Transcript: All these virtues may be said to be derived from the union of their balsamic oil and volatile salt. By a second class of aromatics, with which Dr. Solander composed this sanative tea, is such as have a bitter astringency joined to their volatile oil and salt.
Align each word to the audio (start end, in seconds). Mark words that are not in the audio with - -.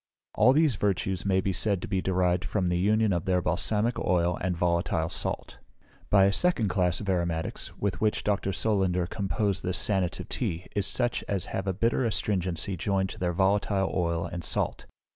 All 0.33 0.51
these 0.51 0.77
virtues 0.77 1.27
may 1.27 1.41
be 1.41 1.53
said 1.53 1.79
to 1.83 1.87
be 1.87 2.01
derived 2.01 2.43
from 2.43 2.69
the 2.69 2.79
union 2.79 3.13
of 3.13 3.25
their 3.25 3.39
balsamic 3.39 3.99
oil 3.99 4.35
and 4.41 4.57
volatile 4.57 5.09
salt. 5.09 5.59
By 6.09 6.25
a 6.25 6.33
second 6.33 6.69
class 6.69 7.01
of 7.01 7.07
aromatics, 7.07 7.77
with 7.77 8.01
which 8.01 8.23
Dr. 8.23 8.51
Solander 8.51 9.05
composed 9.05 9.61
this 9.61 9.77
sanative 9.77 10.27
tea, 10.27 10.65
is 10.75 10.87
such 10.87 11.23
as 11.27 11.45
have 11.53 11.67
a 11.67 11.73
bitter 11.73 12.03
astringency 12.03 12.75
joined 12.75 13.09
to 13.09 13.19
their 13.19 13.31
volatile 13.31 13.91
oil 13.93 14.25
and 14.25 14.43
salt. 14.43 14.87